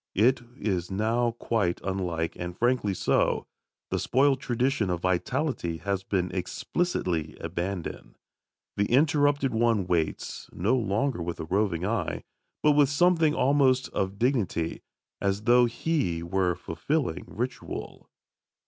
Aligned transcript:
It 0.15 0.41
is 0.57 0.89
now 0.89 1.33
quite 1.33 1.79
unlike, 1.83 2.35
and 2.35 2.57
frankly 2.57 2.95
so. 2.95 3.45
The 3.91 3.99
spoilt 3.99 4.39
tradition 4.39 4.89
of 4.89 4.99
vitality 5.01 5.77
has 5.77 6.03
been 6.03 6.31
explicitly 6.31 7.37
abandoned. 7.39 8.15
The 8.77 8.87
interrupted 8.91 9.53
one 9.53 9.85
waits, 9.85 10.49
no 10.51 10.75
longer 10.75 11.21
with 11.21 11.39
a 11.39 11.45
roving 11.45 11.85
eye, 11.85 12.23
but 12.63 12.71
with 12.71 12.89
something 12.89 13.35
almost 13.35 13.89
of 13.89 14.17
dignity, 14.17 14.81
as 15.21 15.43
though 15.43 15.65
he 15.67 16.23
were 16.23 16.55
fulfilling 16.55 17.25
ritual. 17.27 18.09